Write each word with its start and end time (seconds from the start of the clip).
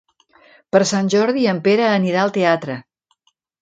Per 0.77 0.81
Sant 0.93 1.13
Jordi 1.15 1.45
en 1.53 1.63
Pere 1.69 1.87
anirà 1.93 2.27
al 2.27 2.37
teatre. 2.43 2.83